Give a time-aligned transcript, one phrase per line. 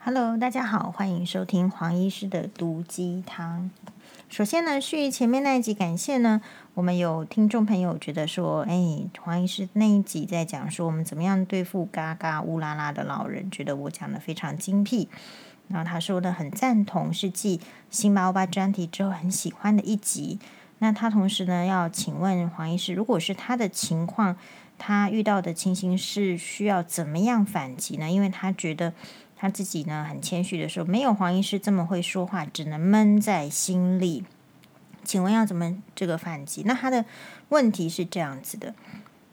[0.00, 3.68] Hello，大家好，欢迎收听黄医师的毒鸡汤。
[4.28, 6.40] 首先呢，续前面那一集，感谢呢，
[6.74, 15.08] 我们有听众朋友觉得说，哎，黄医师那一集在讲说我们怎么样对付嘎嘎乌拉拉的老人，觉得我讲的非常精辟。
[15.66, 17.60] 然后他说的很赞同，是继
[17.90, 20.38] 辛巴欧巴专题之后很喜欢的一集。
[20.78, 24.36] 那他同时呢，要请问黄医师，如果是他的情况，
[24.78, 28.08] 他遇到的情形是需要怎么样反击呢？
[28.08, 28.94] 因为他觉得。
[29.40, 34.24] 他自己呢，很谦虚的说：“没有黄医师这么会说话，只能闷在心里。”
[35.04, 36.64] 请问要怎么这个反击？
[36.66, 37.04] 那他的
[37.50, 38.74] 问题是这样子的：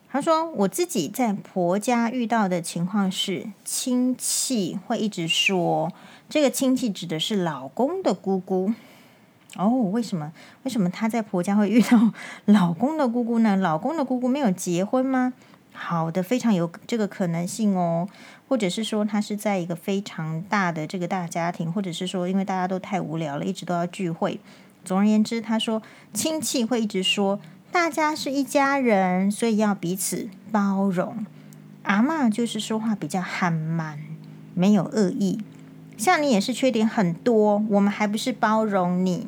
[0.09, 5.91] 他说：“我自己在婆家遇到的情况是，亲戚会一直说，
[6.29, 8.71] 这个亲戚指的是老公的姑姑。
[9.55, 10.31] 哦，为什么？
[10.63, 12.13] 为什么他在婆家会遇到
[12.45, 13.57] 老公的姑姑呢？
[13.57, 15.33] 老公的姑姑没有结婚吗？”
[15.75, 18.07] 好的，非常有这个可能性哦，
[18.47, 24.39] 或者是说他是在一个非常大的这个大家庭，或者是说因为大家都太无聊了，一直都要聚会。
[24.83, 25.81] 总而言之，他说
[26.13, 27.39] 亲戚会一直说
[27.71, 31.25] 大家是一家人，所以要彼此包容。
[31.83, 33.99] 阿嬷就是说话比较憨蛮，
[34.53, 35.39] 没有恶意。
[35.97, 39.27] 像你也是缺点很多，我们还不是包容你。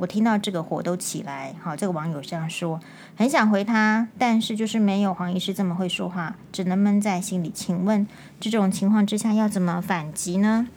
[0.00, 2.78] 我听到这个火都起来，好，这个网友这样说，
[3.16, 7.50] 很想回他，但是就是没有黄医师这么会说话，只能闷在心里。
[7.52, 8.06] 请问
[8.38, 10.68] 这种情况之下要怎么反击呢？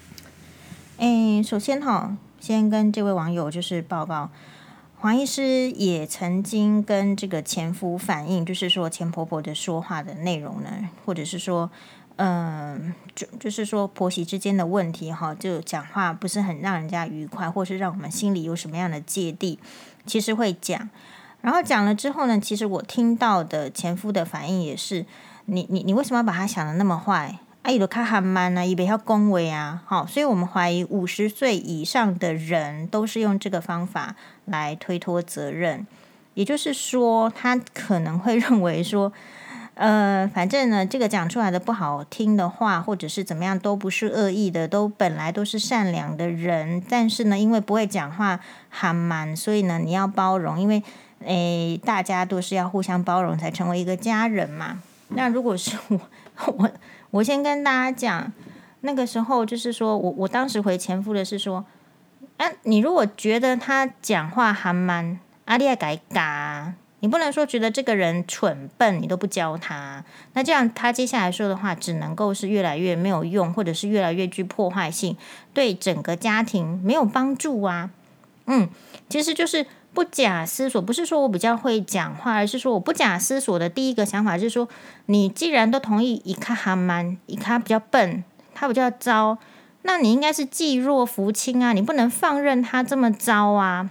[0.98, 4.30] 诶，首先哈，先跟这位网友就是报告，
[4.98, 11.70] 黄医师也曾经跟这个前夫反映，就是说前婆婆的说话的内容呢，或者是说。
[12.22, 19.58] 嗯，就就是说婆媳之间的问题哈，就讲话不是很让人家愉快，或是让我们心里有什么样的芥蒂，
[20.04, 20.90] 其实会讲。
[21.40, 25.06] 然后讲了之后呢，其实我听到的前夫的反应也是，
[25.46, 27.38] 你你你为什么要把他想的那么坏？
[27.62, 35.86] 哎，都看还慢呢，以为要恭维啊，好，所以我们怀疑五十岁以上的人都是用这个方法来推脱责任，
[36.34, 39.10] 也就是说，他可能会认为说。
[39.80, 46.82] 呃，反正呢，这个讲出来的不好听的话，或者是怎么样，都不是恶意的，都本来都是善良的人。
[46.86, 50.82] 但是呢，因为不会讲话，还蛮，所以呢，你要包容，因为
[51.24, 54.82] 诶，大家都是要互相包容才成为一个家人嘛。
[55.08, 56.00] 那如果是我，
[56.58, 56.70] 我
[57.12, 58.30] 我先跟大家讲，
[58.82, 61.64] 那个时候就是说我我当时回前夫的是说，
[62.36, 66.74] 啊，你如果觉得他讲话还蛮，阿丽爱改嘎。
[67.00, 75.16] 你不能说觉得这个人蠢笨，你都不教他，那这样他接下来说的话只能够是越来越没有用，或者是越来越具破坏性，
[75.52, 77.90] 对整个家庭没有帮助啊。
[78.46, 78.68] 嗯，
[79.08, 84.68] 其实就是不假思索，不是说我比较会讲话，而是说我不假思索的第一个想法就是说，
[85.06, 88.22] 你既然都同意，伊卡哈曼伊卡比较笨，
[88.54, 89.38] 他比较糟，
[89.82, 93.88] 那你应该是济弱扶倾啊，你不能放任他这么糟啊。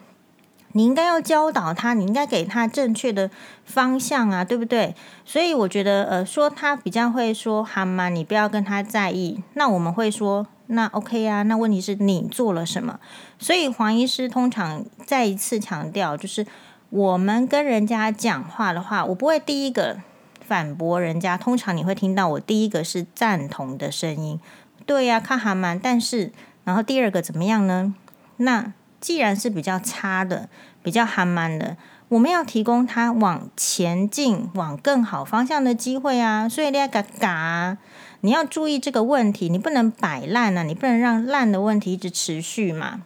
[0.74, 3.32] 你应该要教导他，你应该给他正确的
[3.66, 4.96] 方向啊，对不对？
[5.26, 8.10] 所以我觉得，呃，说他比较会说好吗？
[8.10, 9.42] 你不要跟他在意。
[9.56, 11.42] 那我们会说，那 OK 啊。
[11.44, 13.00] 那问题是你做了什么？
[13.40, 16.46] 所以黄医师通常再一次强调，就是
[16.92, 19.98] 我们跟人家讲话的话，我不会第一个
[20.46, 21.36] 反驳人家。
[21.36, 24.40] 通常你会听到我第一个是赞同的声音，
[24.86, 25.80] 对呀，看还蛮。
[25.80, 26.32] 但是，
[26.64, 27.96] 然后第二个怎么样呢？
[28.38, 28.74] 那。
[29.00, 30.50] 既然是比较差的、
[30.84, 31.78] 比较寒慢的，
[32.10, 36.48] 我们要提供他往前进、往更好方向的机会啊！
[36.50, 37.78] 所以你要嘎嘎，
[38.22, 43.02] 你要注意这个问题，你不能摆烂啊，你不能让烂的问题一直持续嘛，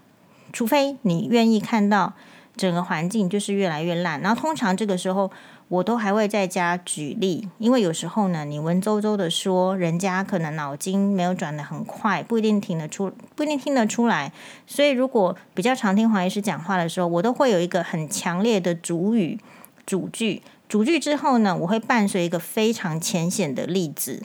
[0.51, 2.13] 除非你愿意看到
[2.55, 5.31] 整个环境就是越来越烂，然后通常这个时候。
[5.69, 14.31] 我都还会在家举例，因为有时候呢，你文绉绉的说，人家可能脑筋没有转得很快，不一定听得出，不一定听得出来。
[14.67, 19.39] 所以，如果比较常听黄医师讲话的时候，我都会有一个很强烈的主语、
[19.85, 24.21] 主句、主句之后呢，我会伴随一个非常浅显的例子，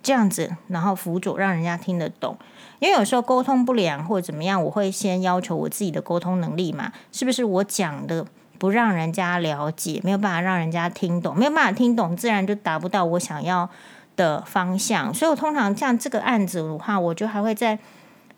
[0.00, 2.36] 这样子，然后辅佐让人家听得懂。
[2.78, 8.24] 因为有时候沟通不良或者怎么样，我会先要求我自己的沟通能力嘛，是不是我讲的？
[8.64, 13.68] 不让人家了解，没有办法让人家听懂，没有办法听懂，自然就达不到我想要
[14.16, 15.12] 的方向。
[15.12, 17.78] 所以我通常像这个案子的话，我就还会再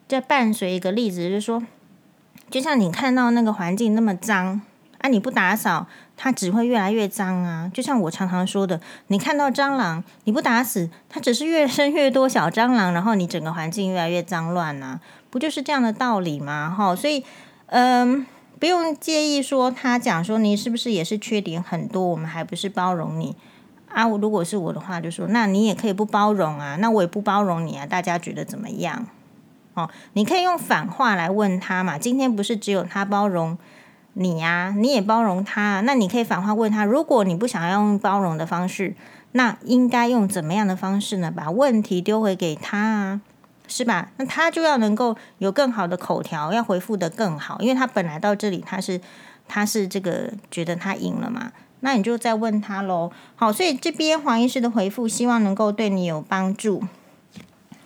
[0.08, 1.62] 再伴随一个例子，就是说，
[2.50, 4.61] 就像你看到那个环境那么脏
[4.99, 5.87] 啊，你不打扫，
[6.17, 7.70] 它只会越来越脏啊。
[7.73, 14.99] 就像我常常说的，你看到蟑螂，你不打死，它只是越生越多小蟑螂，然后你整个环境越来越脏乱啊，
[15.31, 16.75] 不就是这样的道理吗？
[16.76, 17.25] 哈，所以，
[17.67, 18.26] 嗯。
[18.58, 23.37] 不用介意说他讲说你是不是也是缺点很多，我们还不是包容你
[23.88, 29.06] 啊，如果是我的话，就说那你也可以不包容啊，那我也不包容你啊，大家觉得怎么样？
[29.75, 31.99] 哦，你可以用反话来问他嘛。
[31.99, 33.58] 今天不是只有他包容
[34.14, 38.94] 你呀，你也包容他，那你可以反话问他，如果你不想要用包容的方式，
[39.32, 41.31] 那应该用怎么样的方式呢？
[41.31, 43.20] 把问题丢回给他啊，
[43.69, 44.11] 是吧？
[44.17, 49.01] 那他就要能够有更好的口条，要回复得更好，因为他本来到这里他是
[49.49, 51.53] 他是这个觉得他赢了嘛。
[51.81, 53.13] 那你就再问他喽。
[53.37, 56.83] 好，所以这边黄医师的回复，希望能够对你有帮助。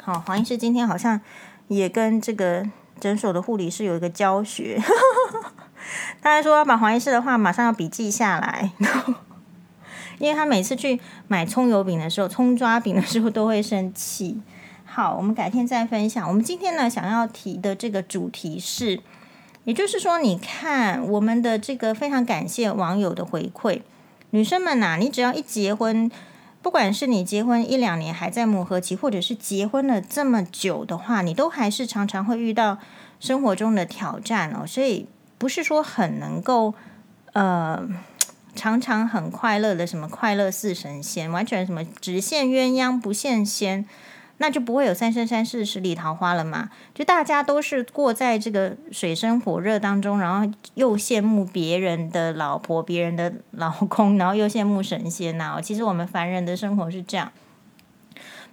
[0.01, 1.21] 好，黄医师今天好像
[1.69, 2.65] 也跟这个
[3.01, 4.81] 诊所的护理师有一个教学。
[6.23, 8.71] 他还说要把黄医师的话马上要笔记下来，
[10.19, 14.41] 因为他每次去买葱油饼的时候、葱抓饼的时候都会生气。
[14.93, 16.27] 好，我们改天再分享。
[16.27, 18.99] 我们今天呢，想要提的这个主题是。
[19.63, 23.83] 也就是说，你看我们的这个非常感谢网友的回馈，
[24.31, 26.11] 女生们呐、你只要一结婚，
[26.61, 32.79] 不管是你结婚一两年还在磨合期，或者是结婚了这么久的话，你都还是常常会遇到
[33.21, 34.67] 生活中的挑战哦。
[34.67, 35.07] 所以
[35.39, 36.75] 不是说很能够
[37.35, 37.89] 呃
[38.57, 43.87] 常常很快乐的什么快乐似神仙，完全什么只羡鸳鸯不羡仙。
[44.43, 46.71] 那就不会有三生三世十里桃花了嘛？
[46.95, 57.31] 就大家都是过在这个水深火热当中，然后又羡慕别人的老婆、别人的老公，然后又羡慕神仙呐、其实我们凡人的生活是这样。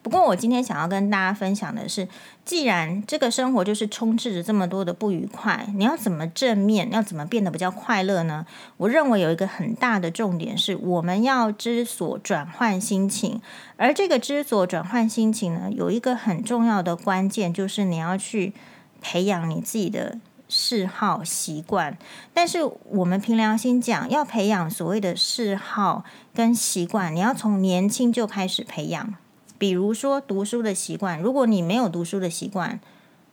[0.08, 2.08] 不过，我今天想要跟大家分享的是，
[2.46, 8.46] 既然这个生活就是充斥着这么多的不愉快，你要怎么正面，要怎么变得比较快乐呢？
[8.78, 13.42] 我认为有一个很大的重点是，我们要知所转换心情。
[13.76, 18.54] 而这个知所转换心情呢，有一个很重要的关键，就是你要去
[19.02, 20.18] 培养你自己的
[20.48, 21.98] 嗜好习惯。
[22.34, 29.16] 但是我们凭良心讲，要培养所谓的嗜好跟习惯，你要从年轻就开始培养。
[29.58, 32.80] 比如说读书的习惯，如果你没有读书的习惯，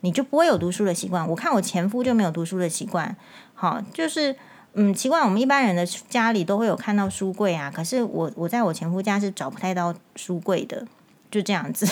[0.00, 1.28] 你就不会有读书的习惯。
[1.28, 3.16] 我看我前夫就没有读书的习惯，
[3.54, 4.34] 好，就是
[4.72, 10.86] 嗯，奇怪，我们一般人的家里都会有看到书柜啊，可是我我在我前夫家是找不太到书柜的，
[11.30, 11.86] 就这样子。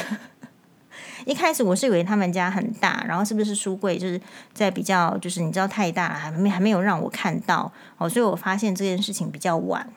[1.24, 4.20] 一开始我是以为他们家很大，然后是不是书柜就是
[4.52, 9.88] 在比较，就是你知道太大了，还没还没有让我看到，哦，所以我发现这件事情比较晚。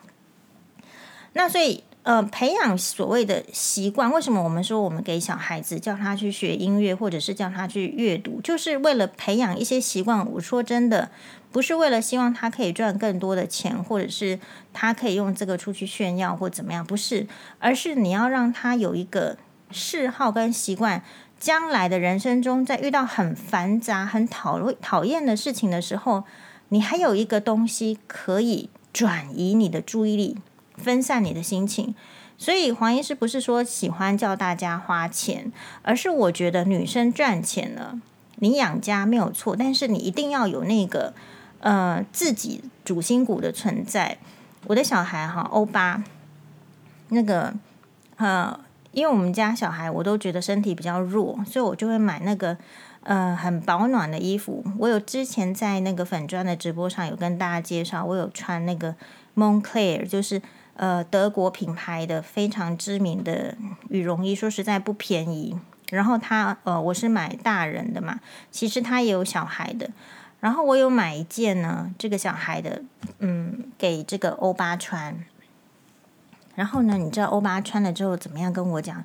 [1.31, 1.84] 那所以。
[2.05, 10.23] 呃，培养所谓的习惯，为什么我们说我们给小孩子叫他去学音乐，或者是叫他去阅读，就是为了培养一些习惯。
[10.33, 11.09] 我说真的，
[11.51, 14.39] 不是为了希望他可以赚更多的钱，或者是
[14.71, 17.25] 他可以用这个出去炫耀或怎么样，不是，
[17.57, 19.37] 而是你要让他有一个
[19.71, 21.03] 嗜好跟习惯，
[21.39, 26.23] 将来的人生中，在遇到很繁杂、很讨讨厌的事情的时候，
[26.69, 30.37] 你还有一个东西可以转移你的注意力。
[30.77, 31.95] 分散你的心情，
[32.37, 35.51] 所以黄医师不是说喜欢叫大家花钱，
[35.81, 37.99] 而是我觉得女生赚钱了，
[38.35, 41.13] 你养家没有错，但是你一定要有那个
[41.61, 44.17] 呃自己主心骨的存在。
[44.67, 46.03] 我的小孩哈欧巴，
[47.09, 47.53] 那个
[48.17, 48.59] 呃，
[48.91, 52.57] 因为我们家小孩我都觉得身体比较弱，所以我就会买那个
[53.03, 54.63] 呃很保暖的衣服。
[54.79, 58.93] 我有之前在那个粉砖的直播上有跟大家介绍，我有穿那个
[59.35, 60.41] Moncler，就是。
[60.75, 63.55] 呃，德国品牌的非常知名的
[63.89, 65.57] 羽绒衣，说实在不便宜。
[65.91, 68.19] 然后他，呃，我是买大人的嘛，
[68.51, 69.89] 其实他也有小孩的。
[70.39, 72.83] 然后我有买一件呢，这个小孩的，
[73.19, 75.23] 嗯，给这个欧巴穿。
[76.55, 78.51] 然后呢，你知道欧巴穿了之后怎么样？
[78.51, 79.03] 跟我讲，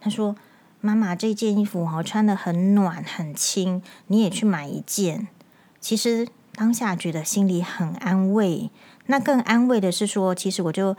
[0.00, 0.34] 他说
[0.80, 5.28] ：“妈妈，这件衣服哈穿得很暖很轻，你也去买一件。”
[5.80, 8.70] 其实当下觉得心里很安慰。
[9.06, 10.96] 那更安慰的是说，其实我就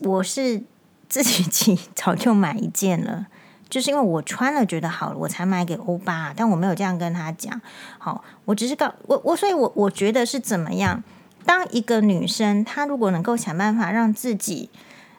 [0.00, 0.62] 我是
[1.08, 3.26] 自己 起早就买一件了，
[3.68, 6.32] 就是因为我穿了觉得好了，我才买给欧巴。
[6.34, 7.60] 但我没有这样跟他讲，
[7.98, 11.04] 好，我只是告我我，所以我我觉得是怎么样？
[11.44, 14.70] 当一个女生她如果能够想办法让自己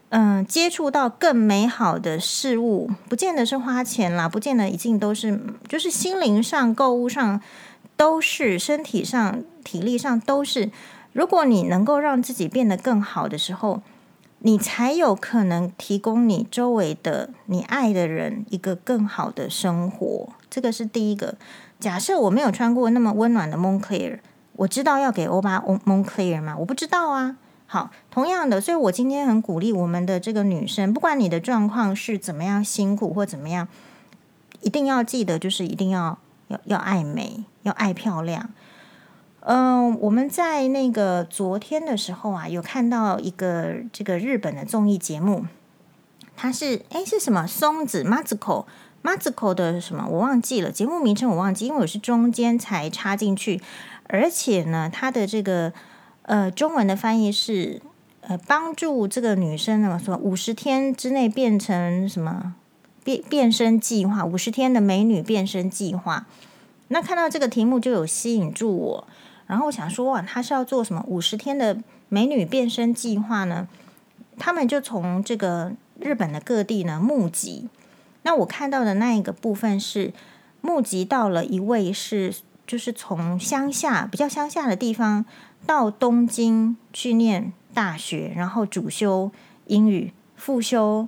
[0.09, 7.41] 嗯、接触到更美好的事物，不见得是花钱啦，不见得一定都是，就是心灵上、购物上
[7.97, 10.71] 都是，身体上、体力上都是。
[11.17, 13.81] 如果你能够让自己变得更好的时候，
[14.37, 20.29] 你才有可能提供你周围的你爱的人一个更好的生活。
[20.47, 21.33] 这个是第一个。
[21.79, 24.19] 假设我没有穿过那么温暖的 Moncler，
[24.57, 26.55] 我知道要给欧巴 Moncler 吗？
[26.59, 27.37] 我不知道啊。
[27.65, 33.67] 好，同样的，所以我今天很鼓励我们的这个女生，不管你的状况是怎么样辛苦或怎么样，
[34.61, 36.19] 一定要记得，就是一定要
[36.49, 38.51] 要要爱美，要爱漂亮。
[39.49, 45.45] 嗯、我们在那个昨天的时候啊，有看到一个这个日本的综艺节目，
[46.35, 47.47] 它是哎是什么？
[47.47, 48.65] 松子 Mazuko
[49.01, 50.05] Mazuko 的什么？
[50.09, 53.61] 我忘记了，节目名称我忘记，因为我是中间才插进去，
[54.07, 55.71] 而且呢，他的这个
[56.23, 57.81] 呃中文的翻译是
[58.19, 62.53] 呃帮助这个女生呢说五十天之内变成什么
[63.05, 66.25] 变变身计划，五十天的美女变身计划。
[66.89, 69.07] 那看到这个题目就有吸引住我，
[69.47, 71.77] 然后我想说哇，他是要做什么五十天的
[72.09, 73.67] 美女变身计划呢？
[74.37, 75.73] 他们就从这个。
[75.99, 77.69] 日本的各地呢，募集，
[78.21, 80.13] 那我看到的那一个部分是
[80.61, 82.35] 募集到了一位是，
[82.67, 85.25] 就是从乡下比较乡下的地方
[85.65, 89.31] 到东京去念大学，然后主修
[89.65, 91.07] 英语，副修，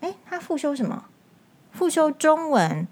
[0.00, 1.04] 诶，他副修什么？
[1.70, 2.88] 副修中文，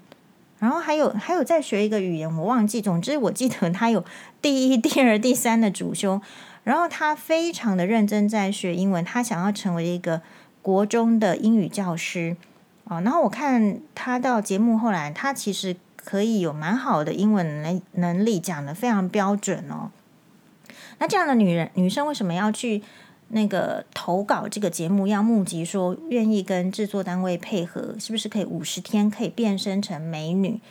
[0.61, 2.81] 然后还有还有再学一个语言，我忘记。
[2.81, 4.05] 总之我记得他有
[4.41, 6.21] 第一、第二、第三的主修，
[6.63, 10.21] 然后他非常的认真在学英文，他想要成为一个。
[10.63, 12.37] 国中的英语教师
[12.83, 19.89] 哦，然后我看他到节目后来，他其实可以有蛮好的英文能能力，讲得非常标准哦。
[20.99, 22.83] 那这样的女人女生为什么要去
[23.31, 25.07] 那个投稿这个节目？
[25.07, 30.61] 要募集说愿意跟制作单位配合，是不是可以五十天可以变身成美女？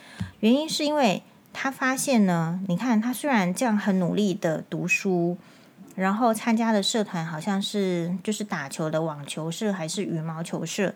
[0.40, 5.36] 原因是因为她发现呢，你看她虽然这样很努力的读书。
[5.96, 10.94] 然后参加的社团好像是就是打球的网球社还是羽毛球社，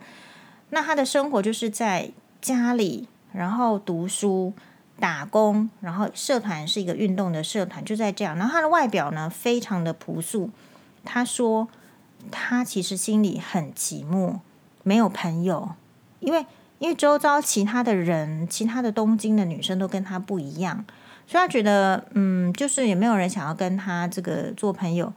[0.71, 4.55] 那他的生活就是在家里，然后读书、
[4.99, 8.39] 打工，然后社团是一个运动的社团，就在这样。
[8.39, 10.49] 然后他的外表呢，非常的朴素。
[11.05, 11.69] 他说
[12.31, 14.39] 他其实心里很寂寞，
[14.83, 15.71] 没有朋友，
[16.21, 16.47] 因为
[16.79, 20.85] 因为周遭其他的人，其他的东京的女生都跟他不一样。
[21.27, 25.13] 所以他觉得，嗯，就是也没有人想要跟他这个做朋友。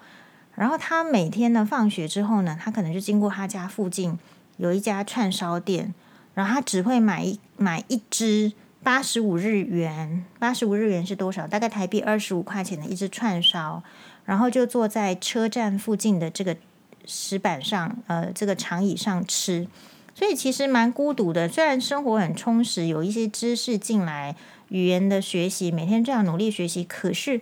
[0.55, 4.17] 然后他每天呢，放学之后呢，他可能就经过他家附近
[4.55, 5.93] 有一家串烧店，
[6.33, 11.45] 然后他只会买一买一只八十五日元，八十五日元是多少？
[11.45, 13.83] 大概台币二十五块钱的一只串烧，
[14.27, 16.55] 然后就坐在车站附近的这个
[17.07, 19.67] 石板上，呃，这个长椅上吃。
[20.13, 24.35] 所以其实蛮孤独的，虽然生活很充实，有一些知识进来。
[24.69, 27.39] 语言的学习，每天这样努力学习，可是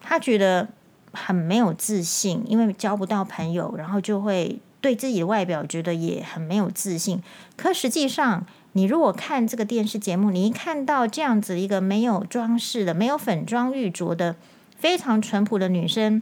[0.00, 0.66] 他觉得
[1.12, 7.22] 很没有自信，因为交不到朋友，然后就会对自己的外表觉得也很没有自信。
[7.56, 14.34] 可实际上，你如果看这个电视节目，你一看到这样子一个没有装饰的、没有粉妆玉琢的、
[14.80, 16.20] 非常淳朴的女生，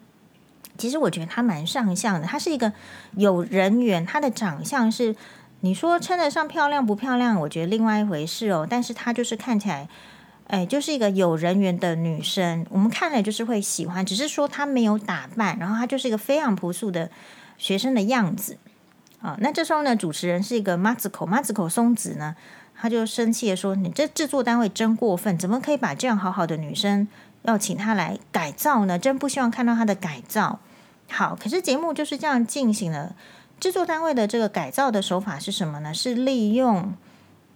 [0.77, 2.27] 其实我觉得她蛮上相的。
[2.27, 2.73] 她是一个
[3.17, 5.17] 有人缘，她的长相是
[5.61, 8.67] 你说称得上漂亮不漂亮，我觉得另外一回事哦。
[8.69, 9.89] 但是她就是看起来。
[10.49, 14.07] 哎，就是一个有人缘的女生，我们看了就是会喜欢。
[14.07, 17.11] 只是说她没有打扮，然后她就是一个非常朴素的
[17.59, 18.57] 学生的样子。
[19.21, 22.35] 啊，那这时候呢，主持人是一个马子口马子口松子呢，
[22.75, 27.07] 他就生气的说：“你这制作单位真过分，怎么可以把这样好好的女生
[27.49, 28.99] 要请他来改造呢？
[28.99, 30.61] 真不希望看到他的改造。”
[31.11, 33.17] 好，可是节目就是这样进行了。
[33.59, 35.93] 制作单位的这个改造的手法是什么呢？
[35.93, 36.93] 是利用，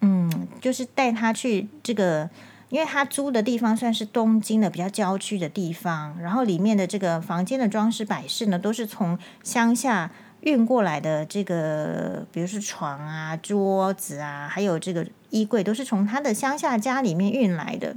[0.01, 2.29] 嗯，就是带他去这个。
[2.71, 11.27] 因为他租的地方算是东京的比较郊区的地方，然后里面的这个房间的装饰摆饰呢，都是从乡下运过来的。
[11.27, 17.95] 这个，比如说床啊、桌子啊，还有这个衣柜，都是从他的乡下家里面运来的。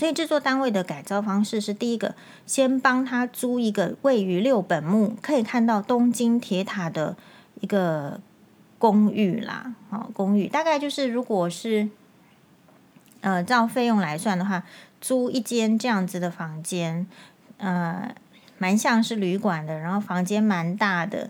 [0.00, 2.14] 所以制作单位的改造方式是：第一个，
[2.46, 7.14] 先帮他租一个位于六本木，可以看到东京铁塔的
[7.60, 8.18] 一个
[8.78, 9.74] 公寓啦。
[9.90, 11.90] 好，公寓大概就是如果是。
[13.22, 14.62] 呃，照费用来算的话，
[14.98, 17.06] 租一间这样子的房间，
[17.58, 18.14] 呃，
[18.56, 19.78] 蛮像是旅馆的。
[19.78, 21.28] 然后房间蛮大的，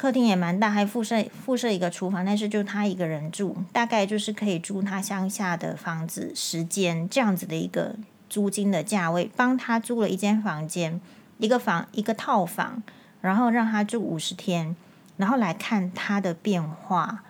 [0.00, 2.24] 客厅也蛮大，还附设附设一个厨房。
[2.24, 7.94] 但是就他一个人住，大概就是可以租他乡下的房子十间这样子的一个
[8.30, 10.98] 租金的价位，帮他租了一间房间，
[11.36, 12.82] 一个房一个套房，
[13.20, 14.74] 然后让他住五十天，
[15.18, 17.22] 然后来看他的变化。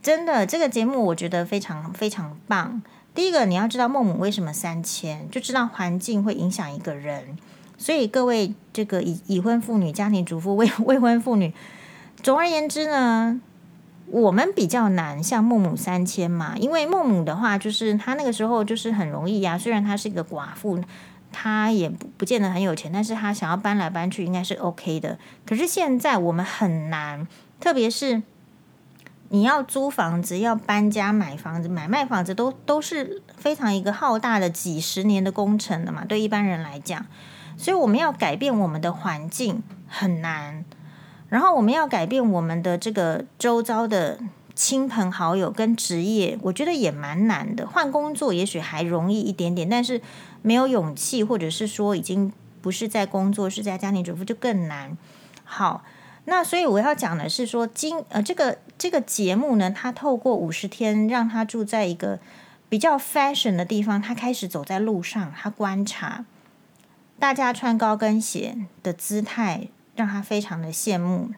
[0.00, 2.80] 真的，这个节目我觉得非常非常棒。
[3.14, 7.36] 第一个，你要知道孟母为什么三千，就知道环境会影响一个人。
[7.76, 11.52] 所以各位这个已已婚妇女、家庭主妇、未 未婚妇女，
[12.22, 13.40] 总而言之呢，
[14.06, 16.56] 我们比较难像孟母三迁嘛。
[16.56, 19.58] 因为孟母的话，就是她那个时候就是很容易呀、啊。
[19.58, 20.82] 虽然她是一个寡妇，
[21.32, 25.18] 她也不不见得很有钱，但是她想要搬来搬去应该是 OK 的。
[25.46, 27.26] 可是现在我们很难，
[27.60, 28.22] 特别是。
[29.30, 36.04] 你要租房子，要搬家、买房子、买卖房子，都都是非常一个浩大的几十年的工程的嘛。
[36.04, 37.04] 对一般人来讲，
[37.56, 40.64] 所以我们要改变我们的环境很难。
[41.28, 44.20] 然后我们要改变我们的这个周遭的
[44.54, 47.66] 亲朋好友跟职业，我觉得也蛮难的。
[47.66, 50.00] 换工作也许还容易一点点，但是
[50.42, 54.96] 没有勇气，或者是说已经不是在工作，是在家庭主妇，就更难。
[55.42, 55.82] 好，
[56.26, 62.20] 那所以我要讲的是说，今呃这个这个节目呢，他透过五十天，让他住在一个
[62.68, 66.24] 比较 fashion 的地方，他开始走在路上，他观察
[67.24, 71.30] 大家穿高跟鞋的姿态，让他非常的羡慕。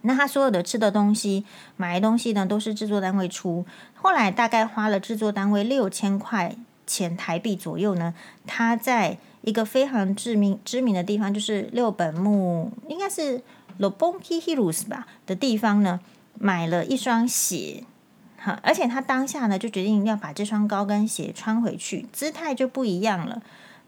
[0.00, 1.44] 那他所有的吃的东西、
[1.76, 3.66] 买的东西呢，都是制作单位出。
[3.94, 8.14] 后来大概花了制作单位六千块钱台币左右呢。
[8.46, 13.42] 他在一个非常知名知名的地方，就是六本木，应该是
[13.78, 16.00] Roppongi Hills 吧的地方呢，
[16.38, 17.84] 买了一双鞋。
[18.38, 23.42] 哈，而且他当下呢，就决定要把这双高跟鞋穿回去，姿态就不一样了。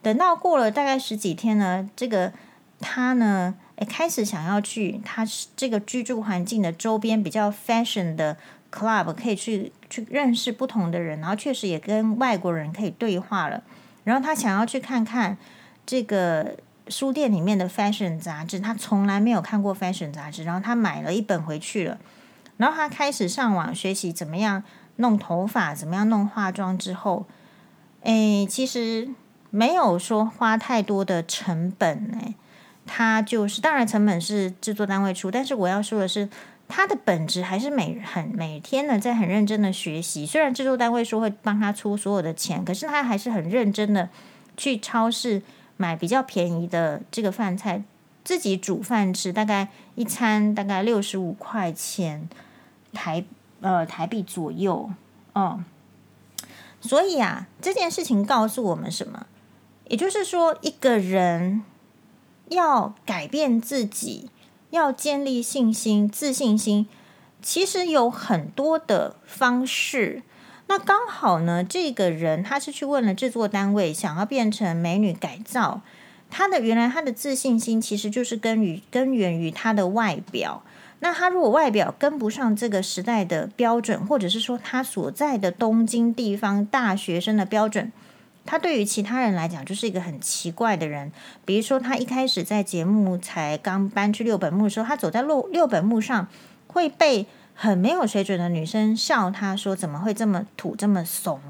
[0.04, 2.32] 等到过了大概十几天呢，这个
[2.78, 3.54] 他呢。
[3.76, 8.36] 诶，开始想要去他这个居住环境的周边比较 fashion 的
[8.70, 13.64] club，可以去去认识不同的人，然后确实也跟外国人可以对话了。
[14.04, 15.36] 然后他想要去看看
[15.84, 16.54] 这个
[16.86, 21.98] 书店里面的 fashion 杂志，他从来没有看过 fashion 杂志，然后他买了一本回去了。
[22.56, 24.62] 然后他开始上网学习怎么样
[24.98, 27.26] 弄头发，怎么样弄化妆之后，
[28.02, 29.08] 诶，其实
[29.54, 32.34] 没有说花太多的成本诶。
[32.84, 36.28] 他就是，当然成本是制作单位出，但是我要说的是，
[36.68, 40.26] 他的本质还是每很每天呢在很认真的学习。
[40.26, 44.10] 虽然制作单位说会帮他出所有的钱，可是他还是很认真的
[44.56, 45.40] 去超市
[45.76, 47.82] 买比较便宜的这个饭菜，
[48.24, 52.28] 自己煮饭吃，大概一餐大概六十五块钱
[52.92, 53.24] 台
[53.60, 54.90] 呃台币左右，
[55.34, 55.64] 嗯。
[56.82, 59.24] 所以啊，这件事情告诉我们什么？
[59.88, 61.62] 也就是说，一个人。
[62.50, 64.28] 要改变自己，
[64.68, 66.86] 要建立信心、自信心，
[67.40, 70.22] 其实有很多的方式。
[70.66, 75.80] 那刚好呢，这个人他是去问了制作单位，想要变成美女改造。
[76.30, 80.62] 他的原来他的自信心其实就是根于根源于他的外表。
[81.00, 87.90] 那他如果外表跟不上这个时代的标准，或者是说他所在的东京地方大学生的标准。
[88.46, 91.10] 他对于其他人来讲就是一个很奇怪的人，
[91.44, 96.28] 比如说他一开始在节目才刚搬去六本木的时候，他走在六六本木上
[96.66, 101.40] 会被很没有水准的女生笑，他说怎么会这么土这么怂？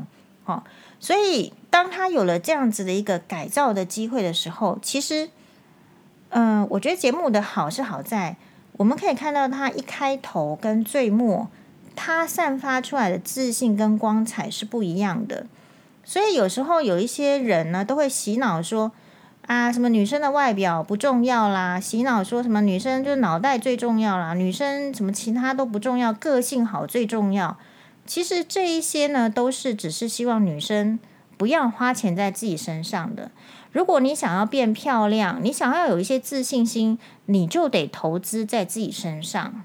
[0.45, 0.63] 哦，
[1.01, 5.31] 所以当他有了这样子的一个改造的机会的时候，其实，
[6.29, 8.37] 嗯、我觉得节目的好是好在
[8.73, 11.49] 我们可以看到他一开头跟最末，
[11.97, 15.47] 他散发出来的自信跟光彩是不一样的。
[16.05, 18.93] 所以有时候有一些人呢，都会洗脑说
[19.47, 27.59] 啊，什么女生的外表不重要啦，洗脑说什么女生就脑袋最重要啦，女生什么其他都不重要，个性好最重要。
[28.07, 30.99] 其实这一些呢，都是只是希望女生
[31.37, 33.31] 不要花钱在自己身上的。
[33.73, 39.63] 如果你想要变漂亮，你想要有一些自信心，你就得投资在自己身上。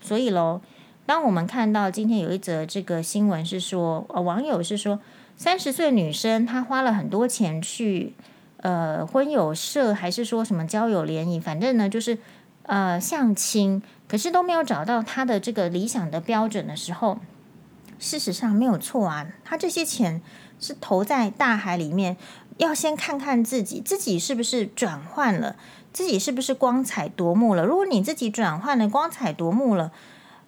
[0.00, 0.60] 所以喽，
[1.06, 4.98] 当我们看到今天有一则这个新闻是说，呃，网友是说。
[5.42, 8.14] 三十岁女生，她花了很多钱去，
[8.58, 12.16] 呃，婚友社还是说什么交友联谊，反正呢就是，
[12.62, 17.18] 呃，相亲，可是都没有找到她的这个理想的标准的时候，
[17.98, 20.22] 事实上没有错啊，她这些钱
[20.60, 22.16] 是投在大海里面，
[22.58, 25.56] 要先看看自己，自己是不是转换了，
[25.92, 27.64] 自己是不是光彩夺目了。
[27.66, 29.90] 如果你自己转换了，光彩夺目了。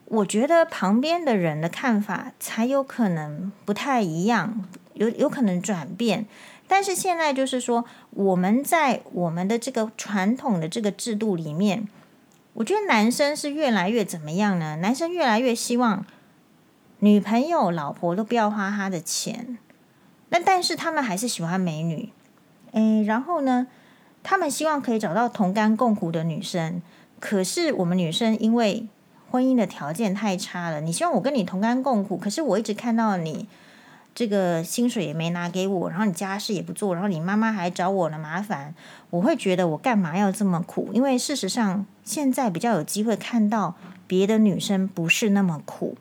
[0.07, 4.63] 我觉得旁边的人的看法才有可能不太一样，
[4.95, 6.27] 有有可能转变。
[6.67, 11.87] 但是现在就是说，我们在我们的这个传统的这个制度里面，
[12.55, 14.77] 我觉得男生是越来越怎么样呢？
[14.77, 16.07] 男生越来越希望
[17.01, 19.59] 女朋友、老婆都不要花他的钱，
[20.31, 22.09] 那但是他们还是喜欢美女，
[22.73, 23.67] 诶，然后呢，
[24.23, 26.81] 他们希望可以找到同甘共苦的女生。
[27.21, 28.87] 可是我们女生因为
[29.31, 33.47] 婚姻的条件太差了，你希望我跟你同甘共苦，可是我一直看到你
[34.15, 38.75] 这个薪水也没拿给我，然后你家事也不做，然后你妈妈还找我的麻烦，
[39.11, 40.91] 我会觉得我干嘛要这么苦？
[40.93, 43.75] 因为事实上现在比较有机会看到
[44.07, 45.97] 别的女生不是那么苦。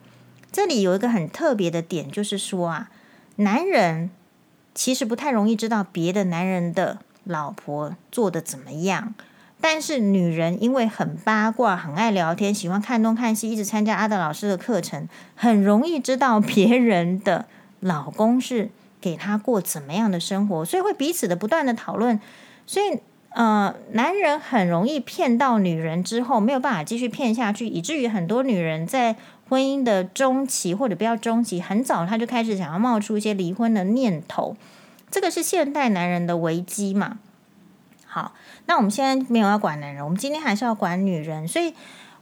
[0.51, 2.91] 这里有一个很特别的点，就是说啊，
[3.37, 4.11] 男人
[4.75, 9.15] 其实不太容易知道别的男人的老婆做的怎么样。
[9.59, 17.47] 但是女人因为很八卦，很爱聊天，喜欢看东看西，一直参加阿德老师的课程，很容易知道别人的
[17.83, 18.69] 老公是
[18.99, 22.19] 给她过怎么样的生活，所以会彼此的不断的讨论。
[22.65, 29.15] 所以，呃，男人很容易骗到女人之后，没有办法继续骗下去，以至于很多女人在
[29.49, 34.55] 婚姻的中期或者不要中期，很早他就开始想要冒出一些离婚的念头。
[35.11, 37.19] 这个是现代男人的危机嘛？
[38.05, 38.33] 好，
[38.65, 41.73] 那我们现在没有要管男人，我们今天还是要管女人，所以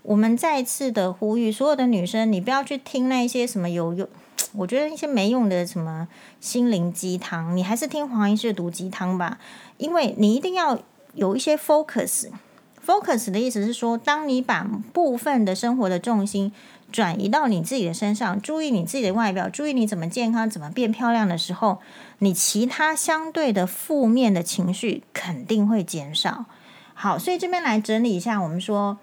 [0.02, 4.10] 我们再次的呼吁所有的女生，你不要去听那些什么有有，
[4.54, 6.08] 我觉得一些没用的什么
[6.39, 9.39] 心灵鸡汤，你还是听黄医师的毒鸡汤吧，
[9.77, 10.80] 因为你一定要。
[11.13, 16.54] 有一些 focus，focus 的意思是说，当你把部分的生活的重心
[16.89, 21.80] 转移到你自己的身上，注意你自己的外表，注意你怎么健康、怎么变漂亮的时候，
[22.19, 26.45] 你其他相对的负面的情绪肯定会减少。
[26.93, 28.97] 好，所以这边来整理一下，我们说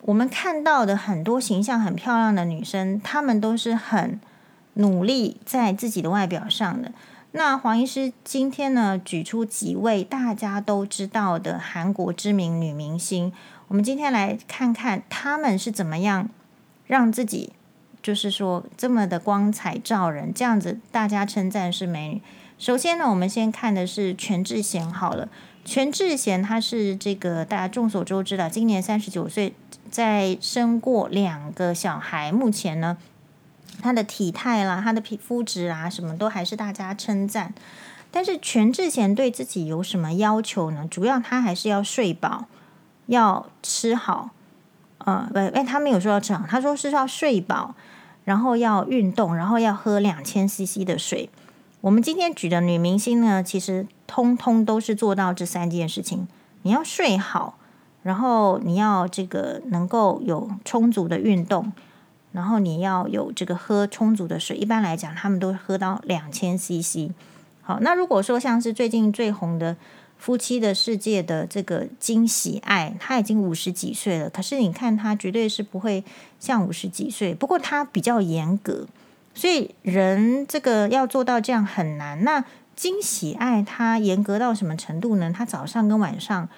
[0.00, 4.18] 我们看到的很多形象很漂亮的女生，她们都是很
[4.78, 6.92] 努力在自己的外表上的。
[7.32, 13.30] 那黄医师今天呢，举出几位大家都知道的韩国知名女明星，
[13.68, 16.30] 我们今天来看看她们是怎么样
[16.86, 17.52] 让自己，
[18.02, 22.22] 就是说这么的光彩照人，这样子大家称赞是美女。
[22.58, 25.28] 首先呢，我们先看的是全智贤好了，
[25.66, 29.54] 全智贤她是这个大家众所周知的，今年三十九岁，
[29.90, 32.96] 在生过两个小孩，目前呢。
[33.80, 37.54] 他的体态啦，他的皮肤质啊，什么都还是大家称赞。
[38.10, 40.86] 但是全智贤对自己有什么要求呢？
[40.90, 42.46] 主要他还是要睡饱，
[43.06, 44.30] 要吃好。
[44.98, 47.74] 呃，不，哎，他没有说要吃好，他说是要睡饱，
[48.24, 51.30] 然后要运动，然后要喝两千 CC 的水。
[51.80, 56.26] 我们今天举的女明星呢，其实通通都是做到这三件事情。
[56.62, 57.56] 你要睡好，
[58.02, 61.72] 然后你要这个能够有充足的运动。
[62.32, 67.10] 然后你要有这个喝充足的水，一般来讲，他们都喝到两千 CC。
[67.62, 69.74] 好，那如果说像是最近最红的
[70.18, 76.04] 《夫妻的世界》的这个金喜爱，他已经五十几岁了，可是你看他绝对是不会
[76.38, 77.34] 像五十几岁。
[77.34, 78.86] 不过他比较严格，
[79.34, 82.22] 所以人这个要做到这样很难。
[82.24, 82.44] 那
[82.76, 85.32] 金喜爱他严格到什么程度呢？
[85.34, 86.48] 他早上跟晚上。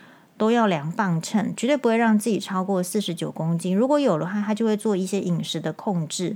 [0.40, 3.76] 都要量磅秤，绝对不会让自己超过四十九公斤。
[3.76, 6.34] 如果有的话，他就会做一些饮食的控制。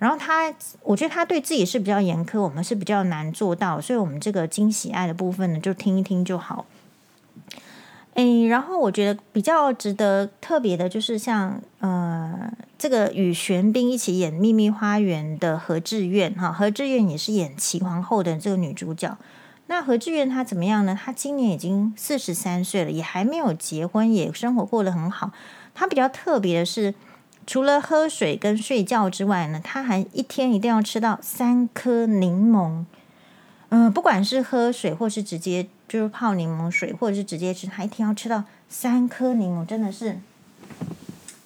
[0.00, 3.80] 然后他，我觉得他对自己是比较严苛，我们是比较难做到。
[3.80, 6.66] 所以，我们这个惊喜爱的部分呢，就听一听就好。
[8.14, 19.16] 诶，然后我觉得比较值得特别的，就是像呃，这个与玄彬一起演《秘密花园》的何志远哈，何志远也是演齐皇后的这个女主角。
[19.70, 20.98] 那何志远他怎么样呢？
[21.00, 25.30] 他今年已经四十三岁了，也还没有结婚，也生活过得很好。
[25.76, 26.92] 他比较特别的是，
[27.46, 32.84] 除了喝水跟睡觉之外呢，他还一天一定要吃到三颗柠檬。
[33.68, 40.18] 嗯、不管是喝水，或是直接就是泡柠檬水，或者是直接吃，他一天要吃到三颗柠檬，真的是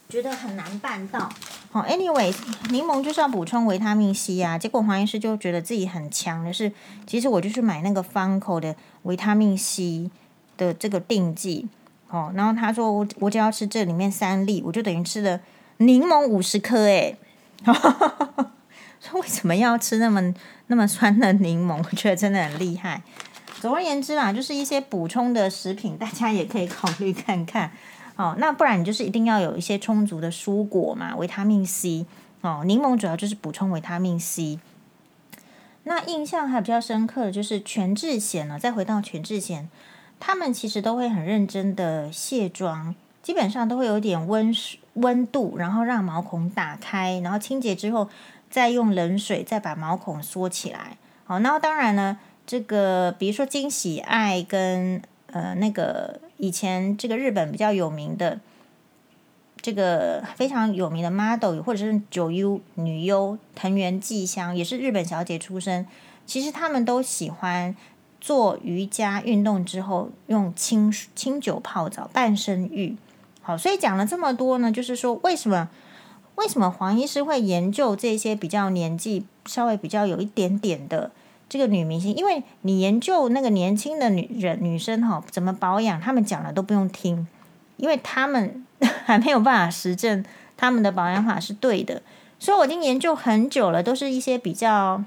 [0.08, 1.28] 觉得很难办到。
[1.74, 2.32] 好，anyway，
[2.70, 4.56] 柠檬就是要补充维他命 C 啊。
[4.56, 6.70] 结果黄医师就觉得自己很强的是，
[7.04, 10.08] 其实我就去买那个方口的维他命 C
[10.56, 11.66] 的这个定剂。
[12.08, 15.40] 哦，然后他说我我只要吃这里面三粒，我就等于吃了
[15.78, 17.16] 柠檬五十颗诶。
[17.66, 20.32] 说为什么要吃那么
[20.68, 21.78] 那么酸的柠檬？
[21.90, 23.02] 我觉得真的很厉害。
[23.60, 27.72] 总而言之啦，就是一些补充的食品，大家也可以考虑看看。
[28.16, 32.06] 哦，那不然你就是一定要有一些充足的蔬果嘛，维他命 C
[32.42, 34.60] 哦，柠檬主要就是补充维他命 C。
[35.82, 39.68] 那印象还比较深刻的就是全智贤呢，再回到全智贤，
[40.20, 44.54] 他们其实都会很认真的卸妆，基本上都会有点温
[44.92, 48.08] 温度，然后让毛孔打开，然后清洁之后
[48.48, 50.96] 再用冷水再把毛孔缩起来。
[51.24, 56.20] 好，那当然呢，这个比如说金喜爱跟呃那个。
[56.36, 58.40] 以前这个日本比较有名的，
[59.60, 65.86] 这个非常有名的 model 或者是九优女优藤原纪香，也是日本小姐出身。
[66.26, 67.76] 其实他们都喜欢
[68.20, 72.96] 做瑜伽运动之后用清清酒泡澡半身浴。
[73.42, 75.68] 好，所以讲了这么多呢，就是说为什么
[76.36, 81.10] 为什么黄医师会研究这些比较年纪稍微比较有一点点的。
[81.48, 87.28] 这个女明星，因为你研究那个年轻的女人女生哈，怎么保养，他们讲了都不用听，
[87.76, 88.66] 因为他们
[89.04, 90.24] 还没有办法实证
[90.56, 92.02] 他们的保养法是对的。
[92.40, 95.04] 所以我已经研究很久了，都是一些比较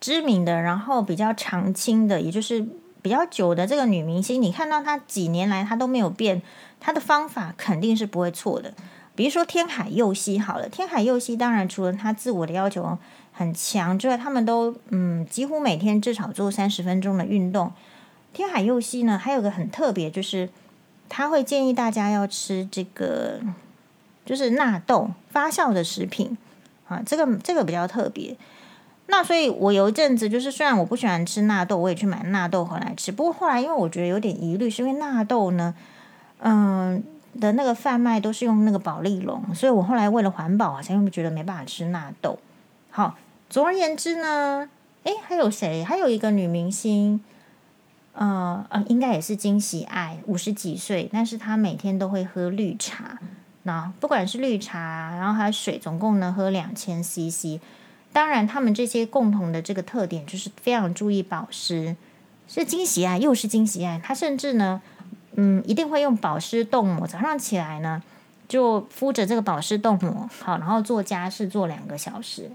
[0.00, 2.64] 知名的，然后比较常青的，也就是
[3.02, 4.40] 比较久的这个女明星。
[4.40, 6.40] 你看到她几年来她都没有变，
[6.78, 8.72] 她的方法肯定是不会错的。
[9.16, 12.96] 比如说天海佑希好了，天海佑希当然除了她自我的要求。
[13.36, 17.72] 很强之外，他们都嗯几乎每天至少做三十分钟的运动。
[18.32, 20.48] 天海佑希呢，还有个很特别，就是
[21.08, 23.40] 他会建议大家要吃这个，
[24.24, 26.38] 就是纳豆发酵的食品
[26.88, 28.36] 啊，这个这个比较特别。
[29.06, 33.12] 那所以，我有一阵子就是，虽然我不喜欢吃纳豆，我也去买纳豆回来吃。
[33.12, 35.74] 不过后来，因为我觉得有点疑虑，是因为纳豆呢，
[36.38, 37.04] 嗯
[37.38, 42.38] 的那个贩卖都是用那个保利龙，所以我后来为了环保，好像又觉得没办法吃纳豆。
[42.90, 43.16] 好，
[43.48, 44.68] 总而言之呢，
[45.04, 45.84] 诶，还有谁？
[45.84, 47.22] 还有一个女明星，
[48.14, 53.18] 呃呃，应该也是金喜爱，五十几岁，但是她每天都会喝绿茶。
[53.62, 57.60] 那不管是绿茶，然后还有水，总共呢喝两千 CC。
[58.12, 61.96] 当然，他们这些共同的这个特点就是非常注意保湿，
[62.46, 64.00] 是金喜爱，又是金喜爱。
[64.02, 64.82] 她甚至呢，
[65.36, 68.02] 嗯，一定会用保湿冻膜，早上起来呢
[68.46, 72.50] 就敷着这个保湿冻膜，好，然后做家事做两个小时，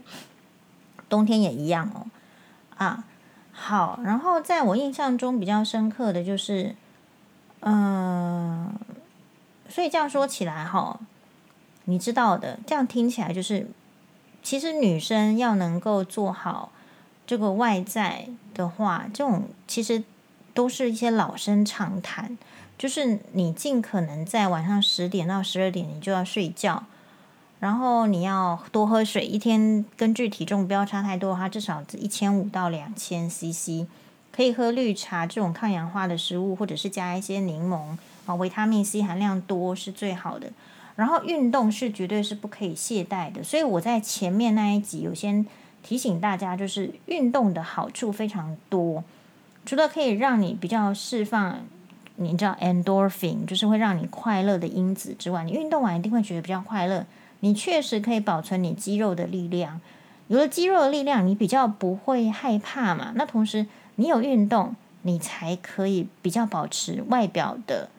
[1.09, 2.05] 冬天也一样哦。
[2.77, 3.03] 啊，
[3.51, 6.75] 好，然后在我印象中比较深刻的就是，
[7.61, 8.71] 嗯，
[9.67, 10.99] 所以这样说起来哈，
[11.85, 13.67] 你知道的，这样听起来就是。
[14.41, 16.71] 其实女生要能够做好
[17.27, 20.01] 这个外在的话，这种其实
[20.53, 22.37] 都是一些老生常谈。
[22.77, 26.85] 就是你尽可能在晚上十点到十二点，你就要睡觉，
[27.59, 33.85] 然后你要多喝水，一天根据体重不要差太多，它至少一千五到两千 CC。
[34.31, 40.49] 可以喝绿茶这种抗氧化的食物，或者是加一些柠檬啊，维他命 C 含量多是最好的。
[40.95, 45.45] 然后运动是绝对是不可以懈怠的，所以我在前面那一集有先
[45.83, 49.03] 提醒大家，就是运动的好处非常多，
[49.65, 51.59] 除了可以让你比较释放，
[52.15, 57.05] 你知道 endorphin，就是会让你快乐的因子之外，你运动完一定会觉得比较快乐。
[57.41, 59.79] 你确实可以保存你肌肉的力量，
[60.27, 63.13] 有了肌肉的力量，你比较不会害怕嘛。
[63.15, 67.89] 那同时你有运动，你才可以比较保持外表的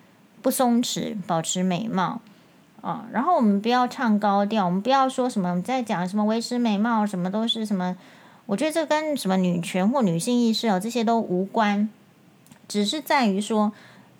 [0.42, 2.20] 不松弛，保持美貌。
[2.82, 7.94] 啊、然后我们不要唱高调，我们不要说什么我们在讲什么维持美貌，什么都是什么。
[8.46, 11.90] 我觉得这跟什么女权或女性意识哦，这些都无关，
[12.66, 13.70] 只是在于说，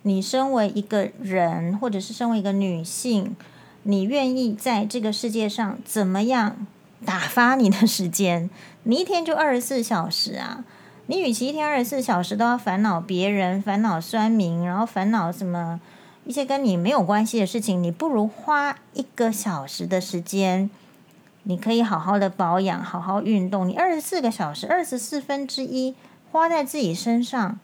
[0.02, 3.34] 你身为一个人，或者是身为一个女性，
[3.84, 6.66] 你愿意在这个世界上怎么样
[7.04, 8.50] 打发你的时间？
[8.84, 10.64] 你一天就二十四小时啊，
[11.06, 15.80] 你与其一天二十四小时都要烦恼别人，烦恼酸民，然后烦恼什么？
[16.26, 20.70] 一些跟你没有关系的事情，你不如花一个小时的时间，
[21.44, 23.66] 你可以好好的保养，好好运动。
[23.66, 25.94] 你二十四个小时，二十四分之一
[26.30, 27.58] 花在自己身上，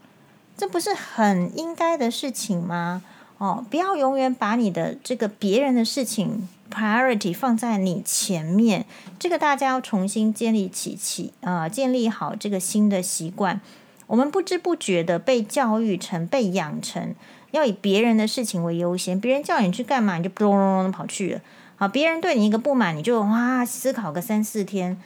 [0.57, 3.03] 这不是很应该的事情吗？
[3.39, 8.87] 哦，不要永远把你的这个别人的事情 priority 放在你前面。
[9.19, 13.61] 这个大家要重新建立起起啊、建立好这个新的习惯。
[14.07, 17.15] 我们不知不觉的被教育成，被养成。
[17.51, 21.41] 要以别人的事情为优先，别人叫你去干嘛，你就咚咚咚跑去了。
[21.77, 24.97] 好，别人对你一个不满，你就哇思考个三四天。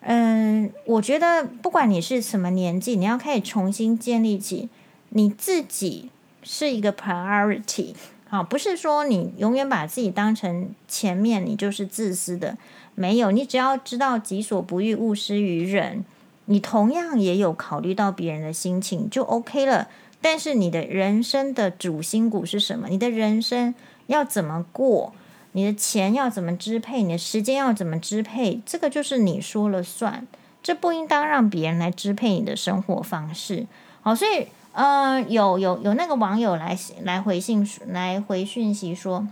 [0.00, 4.68] 嗯，我觉得不管你是什么年纪，你要开始重新建立起
[5.10, 6.10] 你自己
[6.44, 7.94] 是一个 priority。
[8.28, 12.56] 好，不是说你永远把自己当成前面，你就是自私的。
[12.94, 16.04] 没有，你只要知道己所不欲，勿施于人，
[16.44, 19.88] 你同样也有考虑到别人的心情，就 OK 了。
[20.20, 22.88] 但是你的人生的主心骨是什么？
[22.88, 23.74] 你的人生
[24.06, 25.12] 要怎么过？
[25.52, 27.02] 你的钱要怎么支配？
[27.02, 28.60] 你的时间要怎么支配？
[28.66, 30.26] 这个就是你说了算，
[30.62, 33.66] 这不应当让别人来支配你的生活方式。
[34.00, 39.26] 好，所以，呃，有有有那个网友来来回信来回讯息说，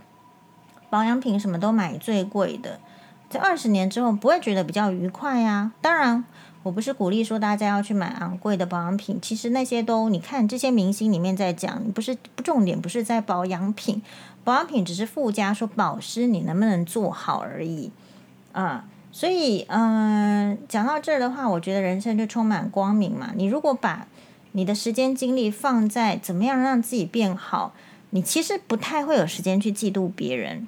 [0.89, 2.79] 保养品什么都买最贵的，
[3.29, 5.71] 在二十年之后不会觉得比较愉快呀？
[5.79, 6.25] 当然。
[6.63, 14.01] 我不是鼓励说大家要去买昂贵的保养品，其实那些都你看这些明星里面在讲，不是不重点，不是在保养品，
[14.45, 17.91] 保养品只是附加说保湿你能不能做好而已
[18.53, 18.85] 啊。
[19.11, 23.31] 所以嗯、讲到这儿的话，我觉得人生就充满光明嘛。
[23.35, 24.07] 你如果把
[24.53, 27.73] 你的时间精力放在怎么样让自己变好，
[28.09, 30.67] 你其实不太会有时间去嫉妒别人。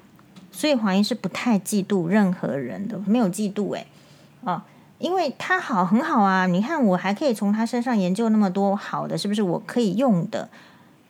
[0.52, 3.86] 所以黄医师不太嫉妒任何人的，没有嫉妒诶。
[4.44, 4.64] 啊。
[4.98, 10.48] 因为他好很好啊，你看我还可以从他身上研究那么多好的，是不是我可以用的？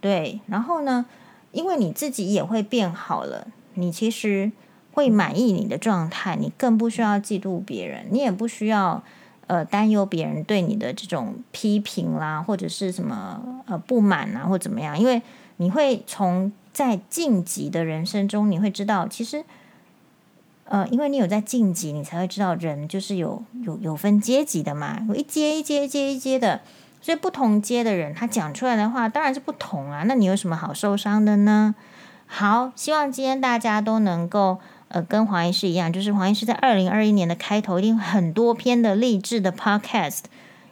[0.00, 1.06] 对，然后呢，
[1.52, 4.50] 因为你自己也会变好了，你其实
[4.90, 9.04] 会满意你的状态，你更不需要嫉妒别人，你也不需要
[9.46, 15.20] 呃担忧别人对你的这种批评啦，或者是什么呃不满啊，或怎么样，因为
[15.56, 19.44] 你会从在晋级的人生中，你会知道其实。
[20.68, 26.60] 呃，因为你有在晋级，你才会知道人就是有有有分阶级的嘛，有一阶一阶一阶一阶的，
[27.00, 30.02] 所以不同阶的人，他讲出来的话当然是不同啊。
[30.08, 31.76] 那你有什么好受伤的呢？
[32.26, 40.20] 好，希望今天大家都能够呃跟黄医师一样，就是黄医师在二零二一年的开头一定很多篇的励志的 podcast，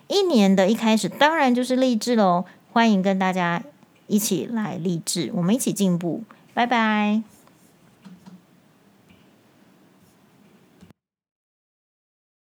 [0.08, 2.44] 一年的一开始当然就是励志喽。
[2.72, 3.62] 欢迎跟大家
[4.06, 6.24] 一起来励志，我们一起进步。
[6.52, 7.33] 拜拜。